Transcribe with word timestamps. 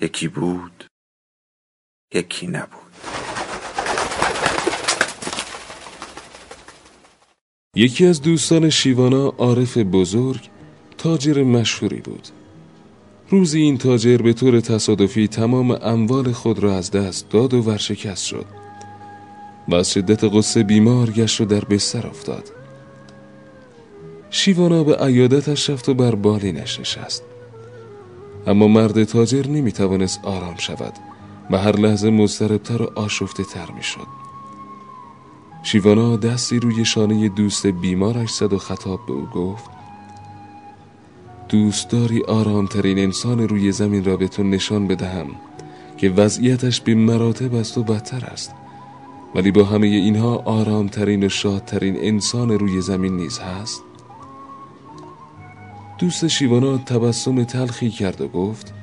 یکی 0.00 0.28
بود 0.28 0.84
یکی 2.14 2.46
نبود. 2.46 2.78
یکی 7.76 8.06
از 8.06 8.22
دوستان 8.22 8.70
شیوانا 8.70 9.28
عارف 9.28 9.78
بزرگ 9.78 10.48
تاجر 10.98 11.42
مشهوری 11.42 12.00
بود. 12.00 12.28
روزی 13.30 13.60
این 13.60 13.78
تاجر 13.78 14.16
به 14.16 14.32
طور 14.32 14.60
تصادفی 14.60 15.28
تمام 15.28 15.70
اموال 15.70 16.32
خود 16.32 16.58
را 16.58 16.76
از 16.76 16.90
دست 16.90 17.30
داد 17.30 17.54
و 17.54 17.62
ورشکست 17.62 18.24
شد 18.24 18.46
و 19.68 19.74
از 19.74 19.92
شدت 19.92 20.24
قصه 20.24 20.62
بیمار 20.62 21.10
گشت 21.10 21.40
و 21.40 21.44
در 21.44 21.64
بستر 21.64 22.06
افتاد. 22.06 22.50
شیوانا 24.30 24.84
به 24.84 24.96
عیادتش 24.96 25.70
رفت 25.70 25.88
و 25.88 25.94
بر 25.94 26.14
بالینش 26.14 26.80
نشست 26.80 27.24
اما 28.46 28.68
مرد 28.68 29.04
تاجر 29.04 29.46
نمی 29.46 29.72
توانست 29.72 30.24
آرام 30.24 30.56
شود 30.56 30.92
و 31.50 31.58
هر 31.58 31.76
لحظه 31.76 32.10
مضطربتر 32.10 32.82
و 32.82 32.90
آشفته 32.94 33.44
تر 33.44 33.70
می 33.70 33.82
شد 33.82 34.06
شیوانا 35.62 36.16
دستی 36.16 36.58
روی 36.58 36.84
شانه 36.84 37.28
دوست 37.28 37.66
بیمارش 37.66 38.30
زد 38.30 38.52
و 38.52 38.58
خطاب 38.58 39.00
به 39.06 39.12
او 39.12 39.26
گفت 39.26 39.70
دوست 41.48 41.90
داری 41.90 42.22
آرامترین 42.22 42.98
انسان 42.98 43.48
روی 43.48 43.72
زمین 43.72 44.04
را 44.04 44.16
به 44.16 44.28
تو 44.28 44.42
نشان 44.42 44.86
بدهم 44.86 45.26
که 45.98 46.08
وضعیتش 46.08 46.80
به 46.80 46.94
مراتب 46.94 47.54
است 47.54 47.78
و 47.78 47.82
بدتر 47.82 48.24
است. 48.24 48.54
ولی 49.34 49.50
با 49.50 49.64
همه 49.64 49.86
اینها 49.86 50.36
آرامترین 50.36 51.24
و 51.24 51.28
شادترین 51.28 51.96
انسان 51.96 52.50
روی 52.50 52.80
زمین 52.80 53.16
نیز 53.16 53.38
هست. 53.38 53.84
دوست 55.98 56.26
شیوانا 56.26 56.78
تبسم 56.78 57.44
تلخی 57.44 57.90
کرد 57.90 58.20
و 58.20 58.28
گفت 58.28 58.74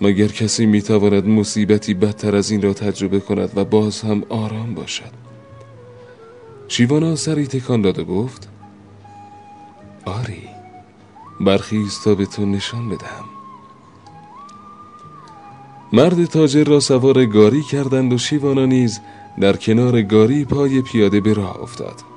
مگر 0.00 0.26
کسی 0.26 0.66
می‌تواند 0.66 1.26
مصیبتی 1.26 1.94
بدتر 1.94 2.36
از 2.36 2.50
این 2.50 2.62
را 2.62 2.72
تجربه 2.72 3.20
کند 3.20 3.52
و 3.56 3.64
باز 3.64 4.00
هم 4.00 4.22
آرام 4.28 4.74
باشد؟ 4.74 5.10
شیوانا 6.68 7.16
سری 7.16 7.46
تکان 7.46 7.82
داد 7.82 7.98
و 7.98 8.04
گفت 8.04 8.48
آری 10.04 10.48
برخیز 11.40 11.98
تا 12.04 12.14
به 12.14 12.26
تو 12.26 12.46
نشان 12.46 12.88
بدهم. 12.88 13.24
مرد 15.92 16.24
تاجر 16.24 16.64
را 16.64 16.80
سوار 16.80 17.26
گاری 17.26 17.62
کردند 17.62 18.12
و 18.12 18.18
شیوانا 18.18 18.66
نیز 18.66 19.00
در 19.40 19.56
کنار 19.56 20.02
گاری 20.02 20.44
پای 20.44 20.82
پیاده 20.82 21.20
به 21.20 21.34
راه 21.34 21.62
افتاد. 21.62 22.11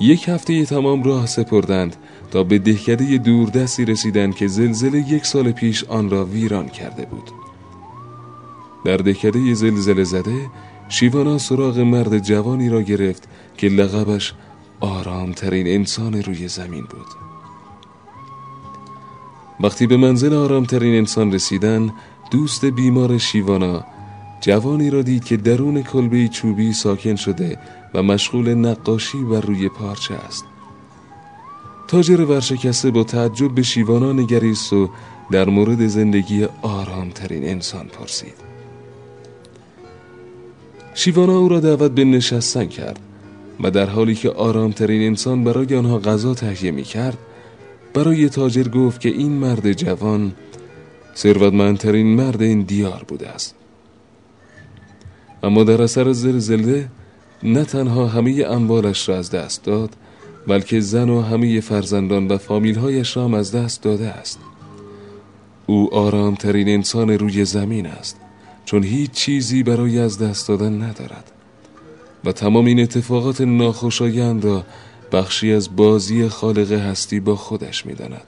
یک 0.00 0.28
هفته 0.28 0.64
تمام 0.64 1.02
راه 1.02 1.26
سپردند 1.26 1.96
تا 2.30 2.42
به 2.42 2.58
دهکده 2.58 3.18
دوردستی 3.18 3.84
رسیدند 3.84 4.34
که 4.34 4.46
زلزله 4.46 4.98
یک 4.98 5.26
سال 5.26 5.52
پیش 5.52 5.84
آن 5.84 6.10
را 6.10 6.24
ویران 6.24 6.68
کرده 6.68 7.06
بود. 7.06 7.30
در 8.84 8.96
دهکده 8.96 9.54
زلزله 9.54 10.04
زده 10.04 10.50
شیوانا 10.88 11.38
سراغ 11.38 11.78
مرد 11.78 12.18
جوانی 12.18 12.68
را 12.68 12.82
گرفت 12.82 13.28
که 13.56 13.68
لقبش 13.68 14.34
آرامترین 14.80 15.66
انسان 15.66 16.22
روی 16.22 16.48
زمین 16.48 16.84
بود. 16.84 17.06
وقتی 19.60 19.86
به 19.86 19.96
منزل 19.96 20.34
آرامترین 20.34 20.98
انسان 20.98 21.32
رسیدن 21.32 21.92
دوست 22.30 22.64
بیمار 22.64 23.18
شیوانا 23.18 23.84
جوانی 24.42 24.90
را 24.90 25.02
دید 25.02 25.24
که 25.24 25.36
درون 25.36 25.82
کلبه 25.82 26.28
چوبی 26.28 26.72
ساکن 26.72 27.14
شده 27.16 27.58
و 27.94 28.02
مشغول 28.02 28.54
نقاشی 28.54 29.18
بر 29.18 29.40
روی 29.40 29.68
پارچه 29.68 30.14
است. 30.14 30.44
تاجر 31.88 32.20
ورشکسته 32.20 32.90
با 32.90 33.04
تعجب 33.04 33.54
به 33.54 33.62
شیوانا 33.62 34.12
نگریست 34.12 34.72
و 34.72 34.90
در 35.30 35.48
مورد 35.48 35.86
زندگی 35.86 36.46
آرامترین 36.62 37.44
انسان 37.44 37.86
پرسید. 37.86 38.34
شیوانا 40.94 41.38
او 41.38 41.48
را 41.48 41.60
دعوت 41.60 41.90
به 41.90 42.04
نشستن 42.04 42.66
کرد 42.66 43.00
و 43.60 43.70
در 43.70 43.86
حالی 43.86 44.14
که 44.14 44.30
آرامترین 44.30 45.06
انسان 45.06 45.44
برای 45.44 45.76
آنها 45.76 45.98
غذا 45.98 46.34
تهیه 46.34 46.70
می 46.70 46.82
کرد 46.82 47.18
برای 47.94 48.28
تاجر 48.28 48.68
گفت 48.68 49.00
که 49.00 49.08
این 49.08 49.32
مرد 49.32 49.72
جوان 49.72 50.32
ثروتمندترین 51.16 52.06
مرد 52.06 52.42
این 52.42 52.62
دیار 52.62 53.04
بوده 53.08 53.28
است. 53.28 53.61
اما 55.42 55.64
در 55.64 55.82
اثر 55.82 56.12
زلزله 56.12 56.88
نه 57.42 57.64
تنها 57.64 58.06
همه 58.06 58.44
اموالش 58.48 59.08
را 59.08 59.18
از 59.18 59.30
دست 59.30 59.64
داد 59.64 59.90
بلکه 60.46 60.80
زن 60.80 61.08
و 61.08 61.20
همه 61.20 61.60
فرزندان 61.60 62.28
و 62.28 62.38
فامیلهایش 62.38 63.16
را 63.16 63.24
هم 63.24 63.34
از 63.34 63.52
دست 63.52 63.82
داده 63.82 64.08
است. 64.08 64.38
او 65.66 65.94
آرامترین 65.94 66.68
انسان 66.68 67.10
روی 67.10 67.44
زمین 67.44 67.86
است 67.86 68.16
چون 68.64 68.84
هیچ 68.84 69.10
چیزی 69.10 69.62
برای 69.62 69.98
از 69.98 70.18
دست 70.18 70.48
دادن 70.48 70.82
ندارد. 70.82 71.32
و 72.24 72.32
تمام 72.32 72.66
این 72.66 72.80
اتفاقات 72.80 73.40
ناخوشایند 73.40 74.44
را 74.44 74.64
بخشی 75.12 75.52
از 75.52 75.76
بازی 75.76 76.28
خالق 76.28 76.72
هستی 76.72 77.20
با 77.20 77.36
خودش 77.36 77.86
می‌داند. 77.86 78.24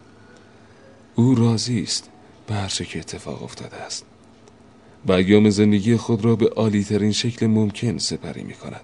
او 1.14 1.34
راضی 1.34 1.82
است 1.82 2.10
به 2.46 2.54
هر 2.54 2.68
که 2.68 2.98
اتفاق 2.98 3.42
افتاده 3.42 3.76
است. 3.76 4.04
و 5.06 5.12
ایام 5.12 5.50
زندگی 5.50 5.96
خود 5.96 6.24
را 6.24 6.36
به 6.36 6.48
عالی 6.48 6.84
ترین 6.84 7.12
شکل 7.12 7.46
ممکن 7.46 7.98
سپری 7.98 8.42
می 8.42 8.54
کند 8.54 8.80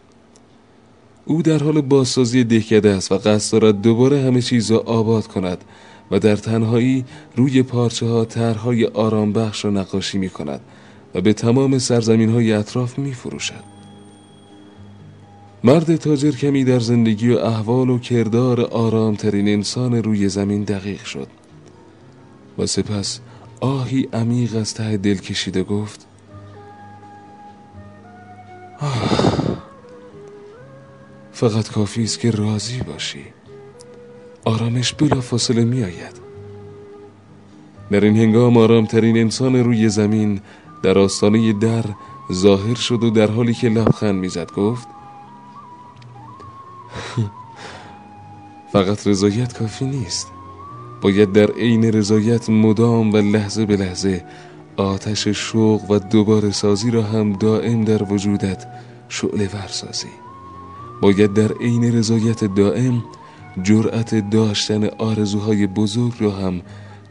او 1.24 1.42
در 1.42 1.58
حال 1.58 1.80
بازسازی 1.80 2.44
دهکده 2.44 2.90
است 2.90 3.12
و 3.12 3.18
قصد 3.18 3.52
دارد 3.52 3.82
دوباره 3.82 4.20
همه 4.20 4.42
چیز 4.42 4.70
را 4.70 4.78
آباد 4.78 5.26
کند 5.26 5.64
و 6.10 6.18
در 6.18 6.36
تنهایی 6.36 7.04
روی 7.36 7.62
پارچه 7.62 8.06
ها 8.06 8.24
طرحهای 8.24 8.86
آرام 8.86 9.32
بخش 9.32 9.64
را 9.64 9.70
نقاشی 9.70 10.18
می 10.18 10.28
کند 10.28 10.60
و 11.14 11.20
به 11.20 11.32
تمام 11.32 11.78
سرزمین 11.78 12.30
های 12.30 12.52
اطراف 12.52 12.98
می 12.98 13.12
فروشد. 13.12 13.70
مرد 15.64 15.96
تاجر 15.96 16.30
کمی 16.30 16.64
در 16.64 16.80
زندگی 16.80 17.30
و 17.30 17.38
احوال 17.38 17.90
و 17.90 17.98
کردار 17.98 18.60
آرامترین 18.60 19.48
انسان 19.48 19.94
روی 19.94 20.28
زمین 20.28 20.64
دقیق 20.64 21.04
شد 21.04 21.28
و 22.58 22.66
سپس 22.66 23.20
آهی 23.60 24.08
عمیق 24.12 24.56
از 24.56 24.74
ته 24.74 24.96
دل 24.96 25.16
کشیده 25.16 25.62
گفت 25.62 26.06
آه 28.80 29.40
فقط 31.32 31.70
کافی 31.70 32.04
است 32.04 32.20
که 32.20 32.30
راضی 32.30 32.80
باشی. 32.80 33.24
آرامش 34.44 34.92
بلا 34.92 35.20
فاصله 35.20 35.64
می 35.64 35.84
آید 35.84 36.20
در 37.90 38.04
این 38.04 38.16
هنگام 38.16 38.56
آرامترین 38.56 39.16
انسان 39.16 39.56
روی 39.56 39.88
زمین 39.88 40.40
در 40.82 40.98
آستانه 40.98 41.52
در 41.52 41.84
ظاهر 42.32 42.74
شد 42.74 43.04
و 43.04 43.10
در 43.10 43.30
حالی 43.30 43.54
که 43.54 43.68
لبخند 43.68 44.14
می‌زد 44.14 44.52
گفت 44.52 44.88
فقط 48.72 49.06
رضایت 49.06 49.58
کافی 49.58 49.84
نیست. 49.84 50.39
باید 51.00 51.32
در 51.32 51.50
عین 51.50 51.84
رضایت 51.84 52.50
مدام 52.50 53.12
و 53.12 53.16
لحظه 53.16 53.66
به 53.66 53.76
لحظه 53.76 54.24
آتش 54.76 55.28
شوق 55.28 55.90
و 55.90 55.98
دوباره 55.98 56.50
سازی 56.50 56.90
را 56.90 57.02
هم 57.02 57.32
دائم 57.32 57.84
در 57.84 58.02
وجودت 58.02 58.66
شعله 59.08 59.48
ورسازی 59.54 60.08
باید 61.00 61.34
در 61.34 61.52
عین 61.52 61.96
رضایت 61.96 62.44
دائم 62.44 63.04
جرأت 63.62 64.30
داشتن 64.30 64.84
آرزوهای 64.84 65.66
بزرگ 65.66 66.12
را 66.20 66.30
هم 66.30 66.60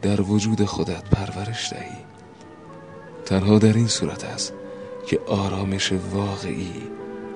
در 0.02 0.22
وجود 0.22 0.66
خودت 0.66 1.04
پرورش 1.10 1.74
دهی. 1.74 1.98
تنها 3.26 3.60
در 3.60 3.74
این 3.74 3.88
صورت 3.88 4.24
است 4.24 4.54
که 5.08 5.20
آرامش 5.28 5.94
واقعی 6.14 6.74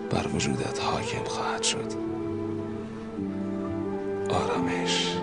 بر 0.09 0.27
وجودت 0.35 0.79
حاکم 0.81 1.23
خواهد 1.25 1.63
شد. 1.63 1.93
آرامش. 4.29 5.22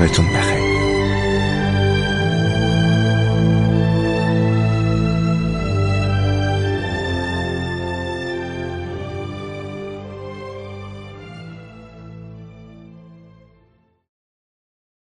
davetim. 0.00 0.39